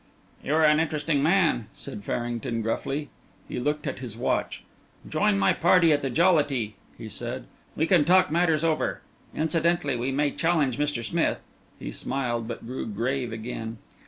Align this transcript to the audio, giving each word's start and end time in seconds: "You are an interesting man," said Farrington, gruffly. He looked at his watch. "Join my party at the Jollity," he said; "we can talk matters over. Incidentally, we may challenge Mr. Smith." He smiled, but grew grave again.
"You 0.43 0.55
are 0.55 0.63
an 0.63 0.79
interesting 0.79 1.21
man," 1.21 1.67
said 1.75 2.03
Farrington, 2.03 2.63
gruffly. 2.63 3.09
He 3.47 3.59
looked 3.59 3.85
at 3.85 3.99
his 3.99 4.17
watch. 4.17 4.63
"Join 5.07 5.37
my 5.37 5.53
party 5.53 5.93
at 5.93 6.01
the 6.01 6.09
Jollity," 6.09 6.73
he 6.97 7.07
said; 7.07 7.45
"we 7.75 7.85
can 7.85 8.03
talk 8.03 8.31
matters 8.31 8.63
over. 8.63 9.01
Incidentally, 9.35 9.95
we 9.95 10.11
may 10.11 10.31
challenge 10.31 10.79
Mr. 10.79 11.03
Smith." 11.03 11.45
He 11.77 11.91
smiled, 11.91 12.47
but 12.47 12.65
grew 12.65 12.87
grave 12.87 13.31
again. 13.31 13.77